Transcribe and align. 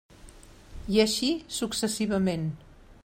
I 0.95 1.01
així 1.03 1.29
successivament. 1.59 2.51